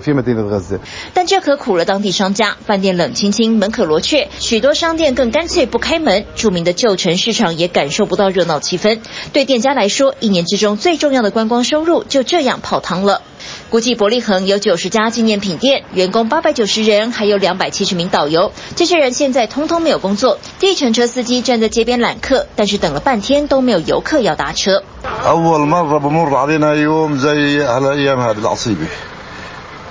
[0.00, 0.80] في مدينة غزة。
[1.14, 6.24] 但这可苦了当地商家，饭店冷清清，门可罗雀，许多商店更干脆不开门。
[6.34, 8.99] 着名的旧城市场 也感受不到热闹气氛，
[9.31, 13.21] 对店家来说，一年之中最重要的观光收入就这样泡汤了。
[13.69, 18.51] 估计伯利恒有九十家纪念品店，员工八百九十人，还有两百七十名导游。
[18.75, 24.83] 这些人现在通通没有工作，计程车司机站在街边揽客，但是等了半天都没有游客要搭车。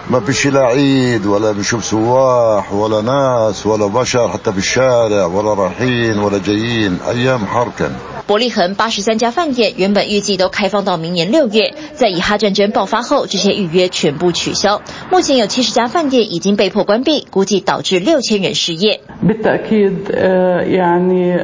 [0.09, 5.53] ما فيش لا عيد ولا بنشوف سواح ولا ناس ولا بشر حتى في الشارع ولا
[5.53, 7.91] رايحين ولا جايين أيام حركا
[8.27, 14.81] 伯利恒八十三家饭店原本预计都开放到明年六月，在以哈战争爆发后，这些预约全部取消。
[15.11, 19.01] 目前有七十家饭店已经被迫关闭，估计导致六千人失业。
[19.23, 20.09] بالتأكيد
[20.65, 21.35] يعني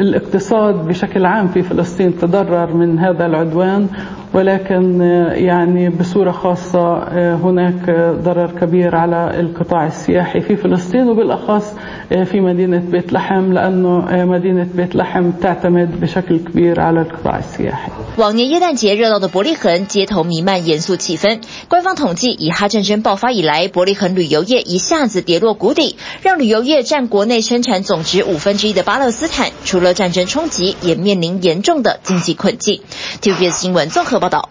[0.00, 3.88] الاقتصاد بشكل عام في فلسطين تضرر من هذا العدوان
[4.33, 7.03] ولكن يعني بصورة خاصة
[7.35, 7.89] هناك
[8.23, 11.75] ضرر كبير على القطاع السياحي في فلسطين وبالأخص
[12.23, 17.91] في مدينة بيت لحم لأنه مدينة بيت لحم تعتمد بشكل كبير على القطاع السياحي.
[18.15, 21.41] 往年耶诞节热闹的伯利恒，街头弥漫严肃气氛。
[21.67, 32.83] 官方统计，以哈战争爆发以来，伯利恒旅游业一下子跌落谷底，让旅游业占国内生产总值五分之一的巴勒斯坦，除了战争冲击，也面临严重的经济困境。
[33.19, 34.49] TVBS 新闻综合报道。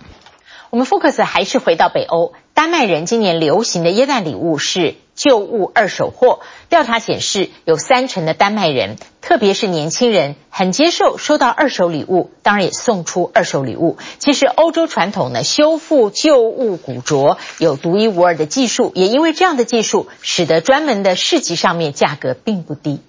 [0.71, 6.41] 我们 focus 还是回到北欧，丹麦人今年流行的耶诞礼物是旧物二手货。
[6.69, 13.99] 调查显示，有三成的丹麦人，特别是年轻人，很接受收到二手礼物，当然也送出二手礼物。
[14.19, 23.01] 其实欧洲传统呢，修复旧物古着有独一无二的技术，也因为这样的技术，使得专门的市集上面价格并不低。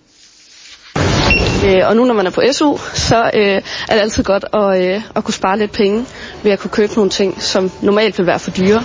[1.66, 4.84] Øh, og nu når man er på SU, så øh, er det altid godt at,
[4.84, 6.06] øh, at kunne spare lidt penge
[6.44, 8.84] ved at kunne købe nogle ting, som normalt vil være for dyre.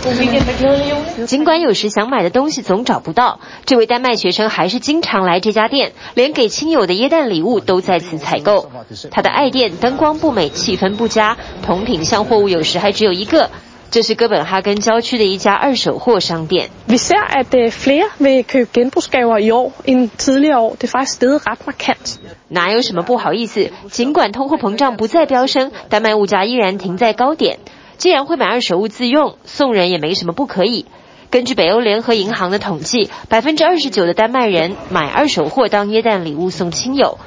[1.26, 8.70] 尽管有时想买的东西总找不到，这位丹麦学生还是经常来这家店，连给亲友的耶诞礼物都在此采购。
[9.10, 13.50] 他的爱店灯光不美，气氛不佳，同品相货物有时还只有一个。
[13.90, 16.68] 这是哥本哈根郊区的一家二手货商店。
[16.88, 20.76] Vi ser at flere vil købe genbrugsgaver i år end tidligere år.
[20.78, 22.16] Det er faktisk steget ret markant.
[22.48, 23.70] 哪有什么不好意思？
[23.90, 27.60] 尽管通货膨胀不再飙升，丹麦物价依然停在高点。
[27.96, 30.84] 既然会买二手物自用，送人也没什么不可以。
[31.30, 37.18] 根据北欧联合银行的统计，百分之二十九的丹麦人买二手货当耶诞礼物送亲友。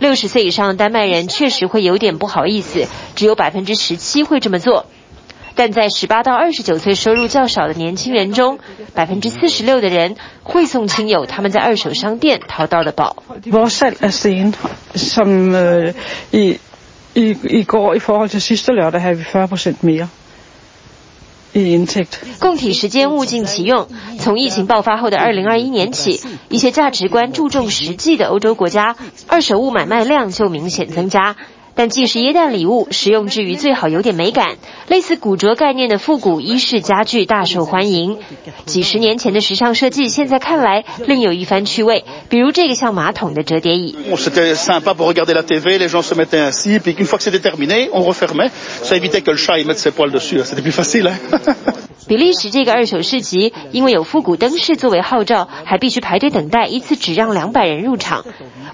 [0.00, 4.86] 六十岁以上的丹麦人确实会有点不好意思，只有百分之十七会这么做。
[5.54, 8.58] 但在十八到二十九岁收入较少的年轻人中，
[8.94, 13.22] 百分之四十六的人会送亲友他们在二手商店淘到的宝。
[22.38, 23.88] 共体时间物尽其用。
[24.20, 28.96] 从疫情爆发后的二零二一年起，一些价值观注重实际的欧洲国家，
[29.26, 31.34] 二手物买卖量就明显增加。
[31.74, 34.56] 但既是耶诞礼物，实用之余最好有点美感。
[34.88, 38.18] 类似古着概念的复古衣式家具大受欢迎。
[38.66, 42.04] 几十年前的时尚设计，现在看来另有一番趣味。
[42.28, 43.96] 比如这个像马桶的折叠椅。
[52.10, 58.24] 比利时这个二手市集，因为有复古灯饰作为号召，还必须排队等待，一次只让两百人入场。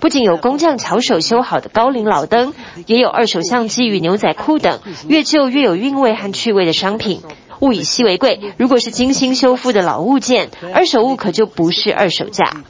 [0.01, 2.55] 不仅有工匠巧手修好的高龄老灯，
[2.87, 7.20] 也有二手相机与牛仔裤等，越旧越有韵味和趣味的商品。
[7.59, 12.63] 物以稀为贵，如果是精心修复的老物件，二手物可就不是二手价。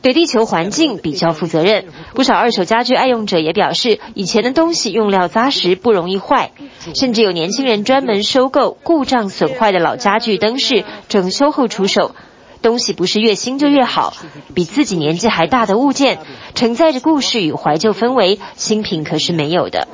[0.00, 1.84] 对地球环境比较负责任，
[2.14, 6.52] 不少二手家具爱用者也表示，以前的东西用料扎实，不容易坏，
[6.94, 12.14] 甚至有年轻人专门收购故障损坏的老家具灯饰，整修后出售。
[12.60, 14.14] 东西不是越新就越好，
[14.52, 16.18] 比自己年纪还大的物件，
[16.56, 19.86] 承载着故事与怀旧氛围，新品可是没有的。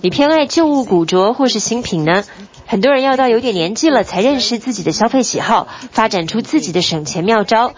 [0.00, 2.22] 你偏爱旧物古着或是新品呢？
[2.66, 7.72] 很多人要到有点年纪了才认识自己的消费喜好，发展出自己的省钱妙招。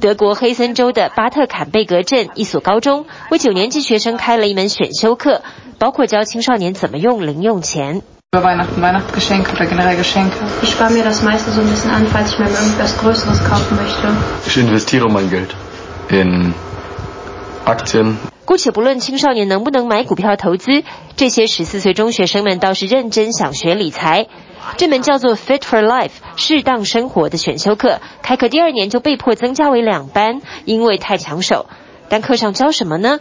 [0.00, 5.42] 德国黑森州的巴特坎贝格镇一所高中为九年级学生开了一门选修课，
[5.78, 8.02] 包括教青少年怎么用零用钱。
[18.50, 20.82] 姑且不论青少年能不能买股票投资，
[21.14, 24.26] 这些十四岁中学生们倒是认真想学理财。
[24.76, 31.66] 这门叫做 Fit for Life 适当生活的选修课，开课第二年就被迫增加为两班，因为太抢手。
[32.08, 33.20] 但课上教什么呢？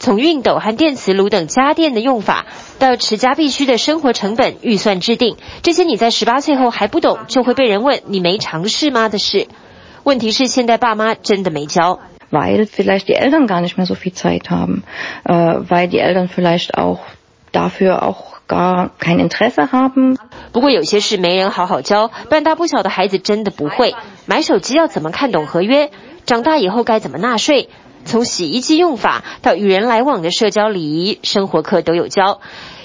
[0.00, 2.44] 从熨斗和电磁炉等家电的用法，
[2.80, 9.46] 到持家必须的生活成本预算制定，这些你在十八岁后还不懂，就会被人问你没尝试吗的事。
[10.02, 12.00] 问题是现在爸妈真的没教。
[12.30, 14.82] Weil vielleicht die Eltern gar nicht mehr so viel Zeit haben,
[15.24, 17.00] weil die Eltern vielleicht auch
[17.52, 20.16] dafür auch gar kein Interesse haben。
[20.52, 23.94] 不过有些事没人好好教，半大不小的孩子真的不会。
[24.26, 25.90] 买手机要怎么看懂合约？
[26.26, 27.68] 长大以后该怎么纳税？
[28.04, 32.40] 从洗衣机用法到与人来往的社交礼仪，生活课都有教。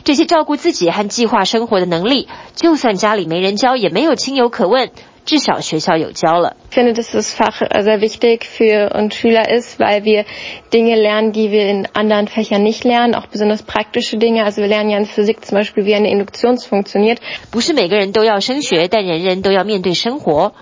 [0.06, 4.92] 这些照顾自己和计划生活的能力，就算家里没人教，也没有亲友可问。
[5.30, 6.56] 至少学校有教了。
[6.72, 10.26] Ich finde, dass das Fach sehr wichtig für uns Schüler ist, weil wir
[10.74, 14.44] Dinge lernen, die wir in anderen Fächern nicht lernen, auch besonders praktische Dinge.
[14.44, 17.20] Also wir lernen ja in Physik zum Beispiel, wie eine Induktion funktioniert.
[17.52, 20.54] 不是每个人都要升学，但人人都要面对生活。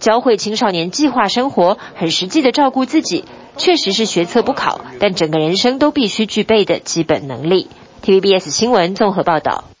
[0.00, 3.26] 教会青少年计划生活，很实际的照顾自己，
[3.58, 7.68] 确实是学测不考，但整个人生都必须具备的基本能力。
[8.02, 9.73] TVBS 新闻综合报道。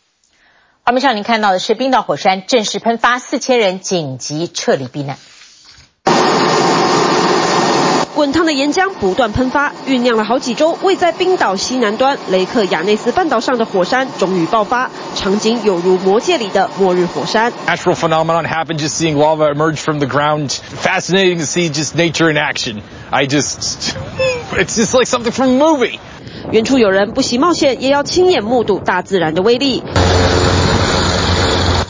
[0.86, 5.16] 画面上您看到的是冰岛火山正式喷发，四千人紧急撤离避难。
[8.14, 17.50] 滚烫的岩浆不断喷发，酝酿了好几周，位在冰岛西南端雷克雅内斯半岛上的火山终于爆发，场景有如魔戒里的末日火山。
[17.66, 20.50] Natural phenomenon happened, just seeing lava emerge from the ground.
[20.50, 22.82] Fascinating to see just nature in action.
[23.10, 23.96] I just,
[24.52, 25.98] it's just like something from a movie.
[26.52, 29.82] 远处有人不惜冒险，也要亲眼目睹大自然的威力。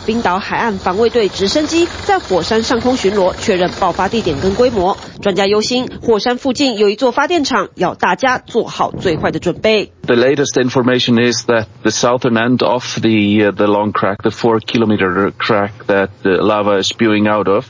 [0.05, 4.97] 冰岛海岸防卫队直升机在火山上空巡逻，确认爆发地点跟规模。
[5.21, 9.91] 专家忧心，火山附近有一座发电厂，要大家做好最坏的准备。
[10.07, 15.31] The latest information is that the southern end of the the long crack, the four kilometer
[15.37, 17.67] crack that the lava is spewing out of,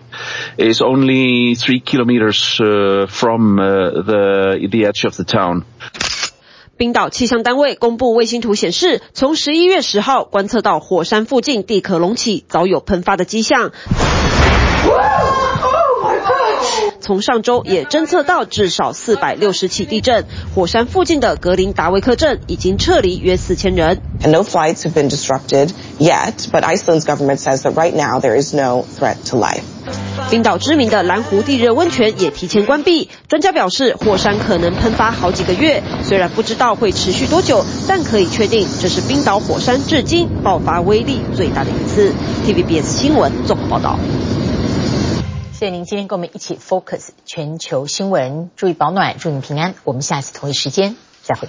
[0.58, 2.62] is only three kilometers
[3.10, 5.66] from the the edge of the town.
[6.77, 13.70] 冰岛气象单位公布卫星图显示，从十一月十号观测到火山附近地壳隆起，早有喷发的迹象。
[17.05, 20.25] 从上周也侦测到至少四百六十起地震，
[20.55, 24.01] 火山附近的格林达维克镇已经撤离约四千人。
[24.23, 28.55] And no flights have been disrupted yet, but Iceland's government says that right now there is
[28.55, 29.61] no threat to life.
[30.31, 33.11] 冰岛知名的蓝湖地热温泉也提前关闭。
[33.29, 42.15] 专家表示，火山可能喷发好几个月，虽然不知道会持续多久，但可以确定这是冰岛火山至今爆发威力最大的一次。
[42.47, 43.99] TVBS 新闻综合报道。
[45.55, 48.51] 谢谢您今天跟我们一起 focus 全球新闻。
[48.57, 49.77] 注意保暖祝你平安。
[49.85, 51.49] 我们下次同一时间再会。